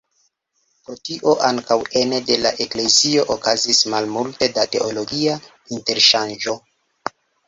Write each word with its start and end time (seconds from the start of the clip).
Pro 0.85 0.93
tio 1.07 1.33
ankaŭ 1.49 1.75
ene 1.99 2.21
de 2.29 2.37
la 2.45 2.51
eklezio 2.65 3.25
okazis 3.35 3.81
malmulte 3.95 4.47
da 4.55 4.63
teologia 4.77 5.37
interŝanĝo. 5.79 6.57